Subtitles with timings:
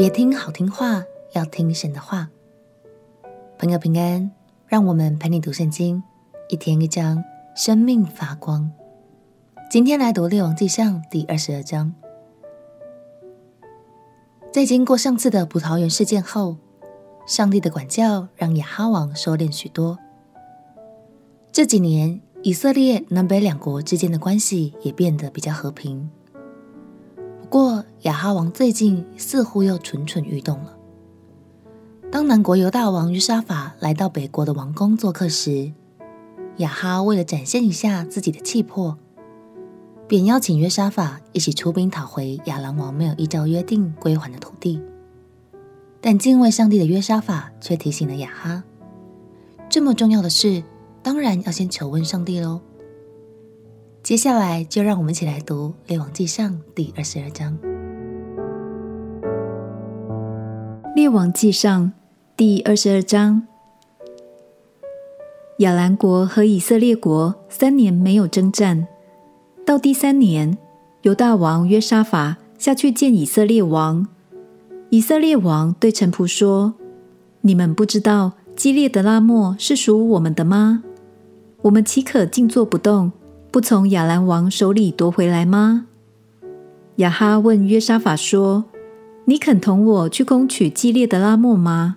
[0.00, 2.30] 别听好听话，要听神的话。
[3.58, 4.30] 朋友平安，
[4.66, 6.02] 让我们陪你读圣经，
[6.48, 7.22] 一天一章，
[7.54, 8.72] 生命发光。
[9.70, 11.92] 今天来读《列王纪上》第二十二章。
[14.50, 16.56] 在经过上次的葡萄园事件后，
[17.26, 19.98] 上帝的管教让亚哈王收敛许多。
[21.52, 26.10] 这几年，以色列南北两国之间的关系也变得比较和平。
[27.50, 30.76] 不过，亚哈王最近似乎又蠢蠢欲动了。
[32.08, 35.72] 当南国犹大王约沙法来到北国的王宫做客时，
[36.58, 38.96] 亚哈为了展现一下自己的气魄，
[40.06, 44.80] 便邀请约沙法一起出兵讨回亚兰王没有依照约定归还的土地。
[46.00, 48.62] 但敬畏上帝的约沙法却提醒了亚哈，
[49.68, 50.62] 这么重要的事。
[51.02, 52.60] 当然要先求问上帝喽。
[54.02, 57.58] 接下来就让我们一起来读《列王纪上》第二十二章。
[60.96, 61.86] 《列王纪上》
[62.34, 63.46] 第二十二章，
[65.58, 68.88] 亚兰国和以色列国三年没有征战，
[69.66, 70.56] 到第三年，
[71.02, 74.08] 犹大王约沙法下去见以色列王。
[74.88, 76.74] 以色列王对臣仆说
[77.42, 80.84] ：“你们不知道基列的拉末是属我们的吗？”
[81.62, 83.12] 我们岂可静坐不动，
[83.52, 85.86] 不从亚兰王手里夺回来吗？
[86.96, 88.66] 亚哈问约沙法说
[89.26, 91.96] ：“你肯同我去攻取基列的拉末吗？”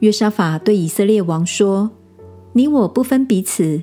[0.00, 1.92] 约沙法对以色列王说
[2.52, 3.82] ：“你我不分彼此，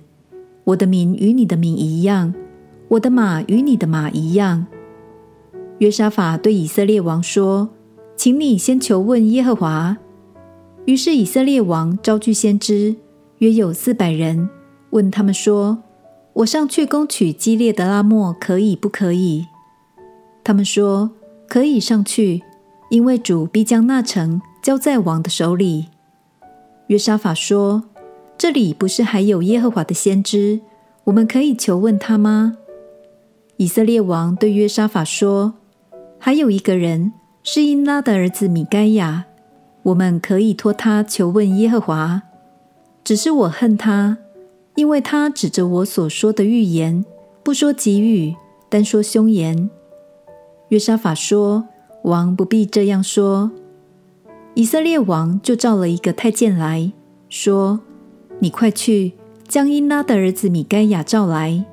[0.66, 2.36] 我的民与你的民一样，
[2.90, 4.68] 我的马与你的马一样。”
[5.80, 7.70] 约沙法对以色列王说
[8.16, 9.98] ：“请你先求问耶和华。”
[10.86, 12.96] 于是以色列王招聚先知，
[13.40, 14.50] 约有四百人。
[14.92, 15.82] 问他们说
[16.40, 19.48] ：“我上去攻取基列得拉末，可以不可以？”
[20.44, 21.12] 他们说
[21.50, 22.44] ：“可以上去，
[22.90, 25.88] 因为主必将那城交在王的手里。”
[26.88, 27.84] 约沙法说
[28.38, 30.62] ：“这里不是还有耶和华的先知，
[31.06, 32.58] 我们可以求问他吗？”
[33.58, 35.56] 以色列王对约沙法说
[36.18, 37.12] ：“还有一个人
[37.44, 39.26] 是因拉的儿子米该亚，
[39.84, 42.22] 我们可以托他求问耶和华。
[43.04, 44.20] 只是我恨他。”
[44.80, 47.04] 因为他指着我所说的预言，
[47.44, 48.34] 不说吉语，
[48.70, 49.70] 单说凶言。
[50.70, 51.68] 约沙法说
[52.06, 53.52] ：“王不必这样说。”
[54.56, 56.94] 以色列王就召了一个太监来
[57.28, 57.82] 说
[58.40, 59.12] ：“你快去
[59.50, 61.66] 将因拉的儿子米该亚召来。”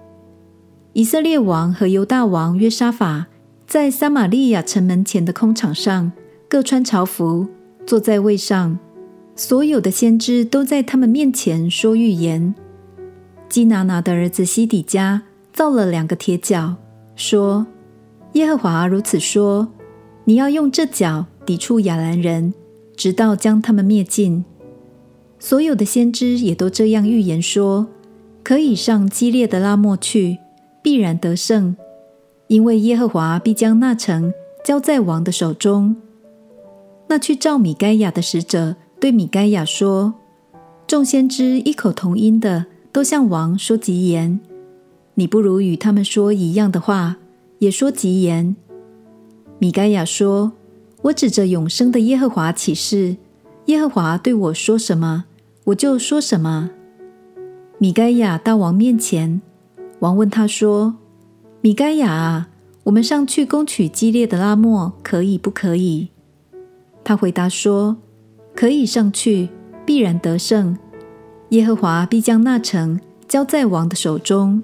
[0.94, 3.26] 以色列王和犹大王约沙法
[3.68, 6.10] 在撒玛利亚城门前的空场上，
[6.48, 7.46] 各穿朝服，
[7.86, 8.76] 坐在位上。
[9.36, 12.52] 所有的先知都在他们面前说预言。
[13.56, 16.76] 基拿拿的儿子西底家造了两个铁角，
[17.14, 17.66] 说
[18.34, 19.66] ：“耶和华如此说，
[20.24, 22.52] 你要用这角抵触亚兰人，
[22.98, 24.44] 直到将他们灭尽。”
[25.40, 27.86] 所有的先知也都这样预言说
[28.44, 30.36] ：“可以上激烈的拉末去，
[30.82, 31.74] 必然得胜，
[32.48, 34.34] 因为耶和华必将那城
[34.66, 35.96] 交在王的手中。”
[37.08, 40.12] 那去召米该亚的使者对米该亚说
[40.86, 44.40] ：“众先知异口同音的。”都向王说吉言，
[45.16, 47.18] 你不如与他们说一样的话，
[47.58, 48.56] 也说吉言。
[49.58, 50.52] 米该亚说
[51.04, 53.18] ：“我指着永生的耶和华起誓，
[53.66, 55.26] 耶和华对我说什么，
[55.64, 56.70] 我就说什么。”
[57.76, 59.42] 米该亚到王面前，
[59.98, 60.96] 王问他说
[61.60, 62.48] ：“米该亚啊，
[62.84, 66.08] 我们上去攻取激烈的拉末，可以不可以？”
[67.04, 67.98] 他回答说
[68.56, 69.50] ：“可以上去，
[69.84, 70.78] 必然得胜。”
[71.50, 74.62] 耶和华必将那城交在王的手中。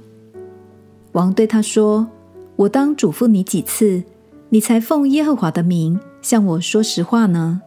[1.12, 2.09] 王对他说
[2.56, 4.03] ：“我当嘱咐你几次，
[4.48, 7.62] 你才奉耶和华的名向我说实话呢？”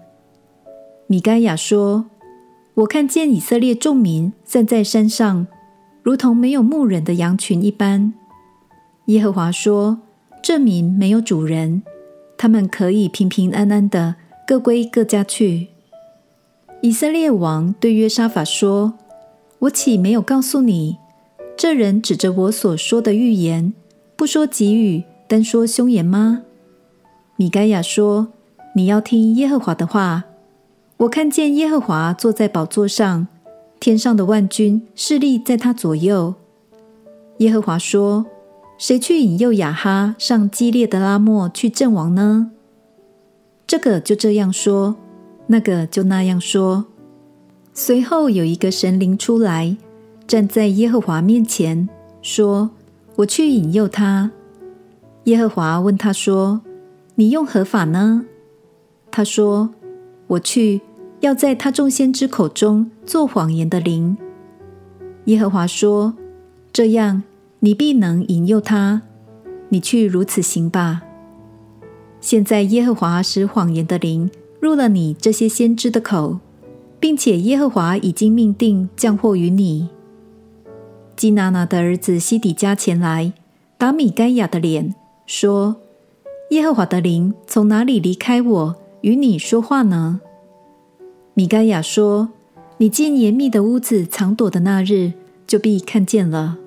[1.07, 2.07] 米该亚说
[2.75, 5.47] ：“我看见以色列众民散在山上，
[6.03, 8.13] 如同没有牧人的羊群一般。
[9.05, 9.99] 耶和华说：
[10.43, 11.83] 这民没有主人，
[12.37, 15.67] 他们可以平平安安的各归各家去。”
[16.81, 18.95] 以色列王对约沙法说。
[19.65, 20.97] 我岂没有告诉你，
[21.57, 23.73] 这人指着我所说的预言，
[24.15, 26.41] 不说吉语，单说凶言吗？
[27.37, 28.27] 米该亚说
[28.75, 30.25] ：“你要听耶和华的话。
[30.97, 33.27] 我看见耶和华坐在宝座上，
[33.79, 36.35] 天上的万军侍立在他左右。
[37.39, 38.25] 耶和华说：
[38.77, 42.51] 谁去引诱亚哈上激烈的拉莫去阵亡呢？
[43.65, 44.95] 这个就这样说，
[45.47, 46.85] 那个就那样说。”
[47.77, 49.75] 随后有一个神灵出来，
[50.25, 51.89] 站在耶和华面前，
[52.21, 52.69] 说
[53.17, 54.31] ：“我去引诱他。”
[55.25, 56.61] 耶和华问他说
[57.15, 58.25] ：“你用何法呢？”
[59.11, 59.71] 他说
[60.27, 60.79] ：“我去，
[61.19, 64.15] 要在他众先知口中做谎言的灵。”
[65.25, 66.13] 耶和华说
[66.71, 67.23] ：“这样，
[67.59, 69.01] 你必能引诱他。
[69.67, 71.01] 你去如此行吧。
[72.21, 74.31] 现在，耶和华使谎言的灵
[74.61, 76.39] 入了你这些先知的口，
[76.99, 79.89] 并且耶和华已经命定降祸于你。”
[81.15, 83.33] 基拿拿的儿子西底家前来，
[83.77, 84.93] 打米该亚的脸，
[85.25, 85.77] 说
[86.51, 90.19] ：“耶和华的灵从哪里离开我，与你说话呢？”
[91.33, 92.29] 米该亚说
[92.77, 95.13] ：“你进严密的屋子藏躲的那日，
[95.47, 96.57] 就必看见了。”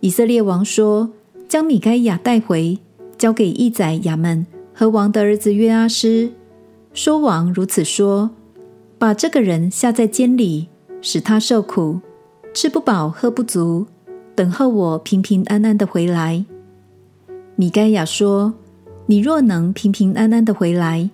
[0.00, 1.10] 以色列王说
[1.48, 2.78] ：“将米该亚带回，
[3.18, 6.32] 交给义宰亚门和王的儿子约阿施。
[6.92, 8.30] 说王如此说：
[9.02, 10.68] 把这个人下在监里，
[11.00, 11.98] 使他受苦。”
[12.54, 13.88] 吃不饱，喝不足，
[14.36, 16.44] 等候我平平安安的回来。
[17.56, 18.54] 米该亚说
[19.06, 21.10] ：“你若能平平安安的回来，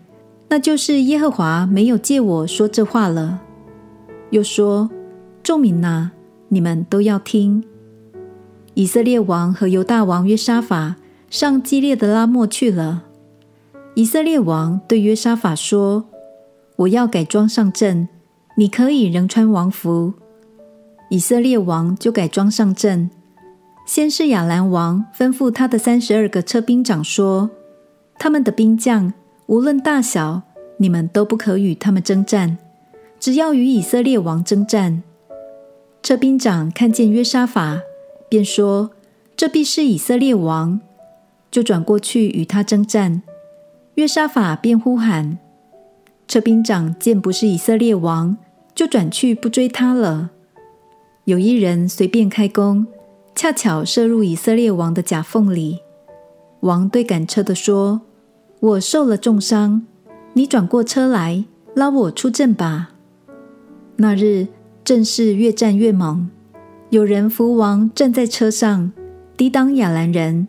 [0.50, 3.40] 那就是耶和华没有借我说这话了。”
[4.28, 4.90] 又说
[5.42, 6.10] ：“众民哪，
[6.48, 7.64] 你们都要听。
[8.74, 10.96] 以色列王和犹大王约沙法
[11.30, 13.04] 上基列的拉末去了。
[13.94, 16.04] 以色列王对约沙法说
[16.78, 18.08] ：‘我要改装上阵，
[18.56, 20.14] 你可以仍穿王服。’”
[21.10, 23.10] 以色列王就改装上阵。
[23.86, 27.48] 先是亚兰王吩咐他的三十二个车兵长说
[28.20, 29.14] ：“他们的兵将
[29.46, 30.42] 无论大小，
[30.76, 32.58] 你们都不可与他们征战，
[33.18, 35.02] 只要与以色列王征战。”
[36.04, 37.80] 车兵长看见约沙法，
[38.28, 38.90] 便说
[39.34, 40.80] ：“这必是以色列王。”
[41.50, 43.22] 就转过去与他征战。
[43.94, 45.38] 约沙法便呼喊。
[46.28, 48.36] 车兵长见不是以色列王，
[48.74, 50.28] 就转去不追他了。
[51.24, 52.86] 有一人随便开弓，
[53.34, 55.78] 恰巧射入以色列王的甲缝里。
[56.60, 58.02] 王对赶车的说
[58.60, 59.86] ：“我受了重伤，
[60.34, 62.90] 你转过车来拉我出阵吧。”
[63.96, 64.48] 那日
[64.84, 66.28] 阵势越战越猛，
[66.90, 68.92] 有人扶王站在车上，
[69.34, 70.46] 抵挡亚兰人。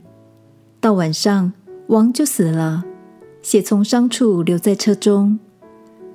[0.81, 1.53] 到晚上，
[1.87, 2.83] 王就死了，
[3.41, 5.39] 血从伤处流在车中。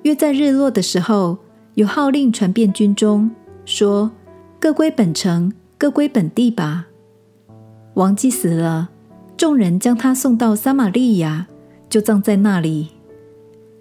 [0.05, 1.37] 约在日落的时候，
[1.75, 3.31] 有号令传遍军中，
[3.67, 4.11] 说。
[4.61, 6.87] 各归本城，各归本地吧。
[7.97, 8.89] 王既死了，
[9.37, 11.49] 众人将他送到撒玛利亚，
[11.91, 12.89] 就葬在那里。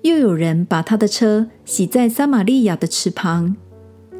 [0.01, 3.55] 又有人把他的车洗在撒玛利亚的池旁，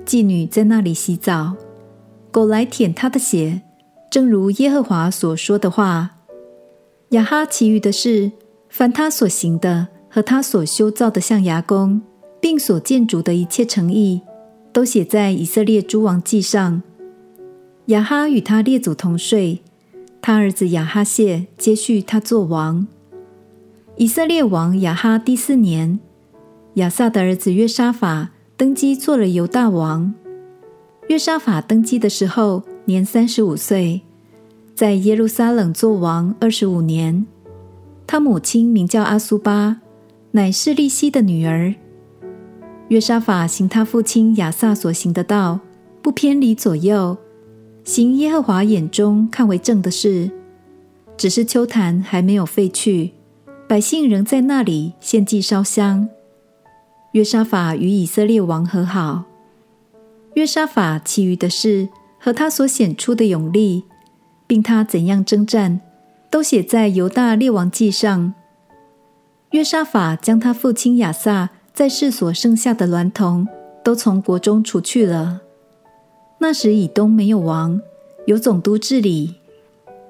[0.06, 1.58] 妓女在那里洗澡，
[2.32, 3.64] 狗来舔他的血，
[4.10, 6.12] 正如耶和华所说的话。
[7.10, 8.32] 亚哈其余的事，
[8.70, 12.00] 凡他所行的和他所修造的象牙宫，
[12.40, 14.22] 并所建筑的一切城邑。
[14.72, 16.82] 都写在以色列诸王记上。
[17.86, 19.62] 亚哈与他列祖同睡，
[20.20, 22.88] 他儿子亚哈谢接续他做王。
[23.98, 26.00] 以色列王亚哈第四年，
[26.76, 30.12] 亚撒的儿子约沙法登基做了犹大王。
[31.08, 34.02] 约沙法登基的时候年三十五岁，
[34.74, 37.28] 在耶路撒冷做王二十五年。
[38.08, 39.82] 他母亲名叫阿苏巴，
[40.36, 41.76] 乃是利希的女儿。
[42.88, 45.60] 约沙法行他父亲亚撒所行的道，
[46.02, 47.16] 不偏离左右，
[47.84, 50.32] 行耶和华眼中看为正的事。
[51.16, 53.12] 只是秋坛还没有废去，
[53.68, 56.10] 百姓仍在那里献祭烧香。
[57.12, 59.26] 约沙法与以色列王和好。
[60.34, 63.84] 约沙法其余的事和他所显出的勇力，
[64.48, 65.80] 并他怎样征战，
[66.32, 68.34] 都写在犹大列王记上。
[69.54, 71.50] 约沙法将他父亲亚撒。
[71.74, 73.48] 在世所剩下的娈童
[73.84, 75.42] 都从国中除去了。
[76.38, 77.82] 那时以东没有王，
[78.28, 79.38] 有总督治理。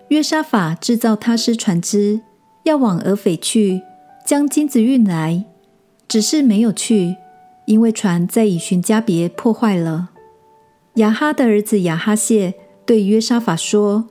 [0.09, 2.19] 约沙法制造他师船只，
[2.63, 3.81] 要往俄斐去，
[4.25, 5.45] 将金子运来，
[6.05, 7.15] 只是没有去，
[7.65, 10.09] 因为船在以旬迦别破坏了。
[10.95, 14.09] 亚哈的儿子亚哈谢对约沙法说：“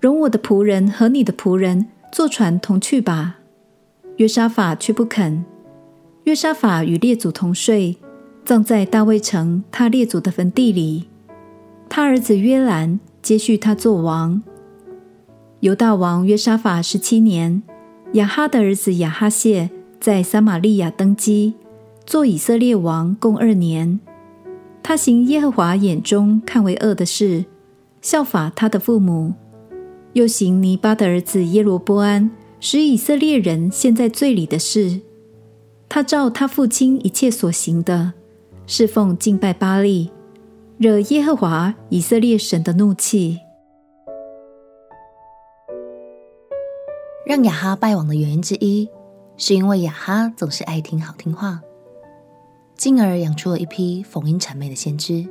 [0.00, 3.37] 容我的仆人和你的仆人坐船同去吧。”
[4.18, 5.44] 约沙法却不肯。
[6.24, 7.96] 约沙法与列祖同睡，
[8.44, 11.06] 葬在大卫城他列祖的坟地里。
[11.88, 14.42] 他儿子约兰接续他做王。
[15.60, 17.62] 犹大王约沙法十七年，
[18.14, 19.70] 亚哈的儿子亚哈谢
[20.00, 21.54] 在撒玛利亚登基，
[22.04, 24.00] 做以色列王共二年。
[24.82, 27.44] 他行耶和华眼中看为恶的事，
[28.02, 29.34] 效法他的父母，
[30.14, 35.00] 又行尼巴的儿子耶罗波安使以色列人陷在罪里的事。
[35.88, 38.12] 他照他父亲一切所行的，
[38.66, 40.10] 侍奉敬拜巴力，
[40.76, 43.38] 惹耶和华以色列神的怒气。
[47.24, 48.88] 让亚哈败亡的原因之一，
[49.36, 51.62] 是因为亚哈总是爱听好听话，
[52.76, 55.26] 进而养出了一批逢迎谄媚的先知，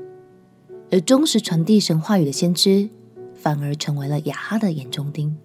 [0.91, 2.89] 而忠实传递神话语的先知，
[3.34, 5.38] 反而成为了亚哈的眼中钉。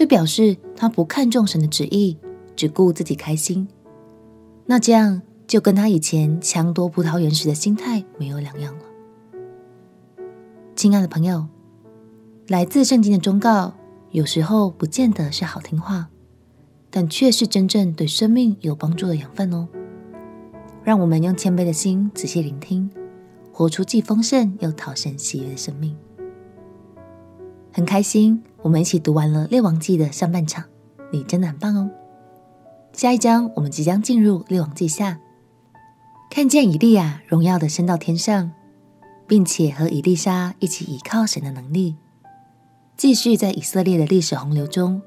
[0.00, 2.16] 这表示他不看重神的旨意，
[2.56, 3.68] 只顾自己开心。
[4.64, 8.84] 那这样就跟他以前抢夺葡萄园时的心态没有两样了。
[10.74, 11.48] 亲爱的朋友，
[12.48, 13.74] 来自圣经的忠告，
[14.10, 16.08] 有时候不见得是好听话，
[16.88, 19.68] 但却是真正对生命有帮助的养分哦。
[20.82, 22.90] 让我们用谦卑的心仔细聆听，
[23.52, 25.94] 活出既丰盛又讨神喜悦的生命。
[27.70, 30.64] 很开心，我们一起读完了《列王记》的上半场，
[31.12, 31.90] 你真的很棒哦。
[32.92, 35.12] 下一章我们即将进入《列王记下》，
[36.30, 38.52] 看见以利亚荣耀的升到天上。
[39.30, 41.94] 并且和以利沙一起依靠神的能力，
[42.96, 45.00] 继续在以色列的历史洪流中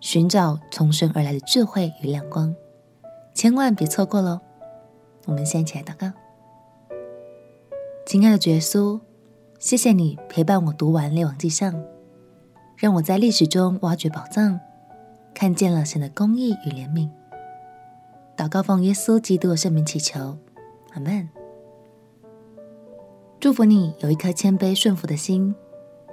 [0.00, 2.52] 寻找从神而来的智慧与亮光，
[3.32, 4.40] 千万别错过喽！
[5.26, 6.10] 我们先一起来祷告。
[8.04, 8.98] 亲爱的主耶稣，
[9.60, 11.72] 谢谢你陪伴我读完《列王纪上》，
[12.80, 14.58] 让我在历史中挖掘宝藏，
[15.34, 17.10] 看见了神的公义与怜悯。
[18.34, 20.38] 祷告奉耶稣基督的圣名祈求，
[20.94, 21.28] 阿门。
[23.38, 25.54] 祝福你有一颗谦卑顺服的心，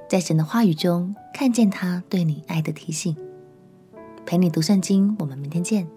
[0.10, 3.16] 在神的话语中看见他对你爱的提醒。
[4.26, 5.88] 陪你读圣经，我们明天见。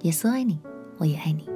[0.00, 0.58] 耶稣爱你，
[0.96, 1.55] 我也爱你。